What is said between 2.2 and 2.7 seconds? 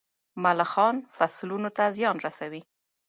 رسوي.